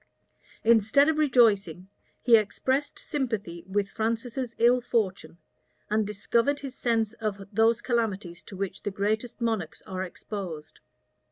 [0.63, 1.87] Instead of rejoicing,
[2.23, 5.37] he expressed sympathy with Francis's ill fortune,
[5.91, 10.79] and discovered his sense of those calamities to which the greatest monarchs are exposed.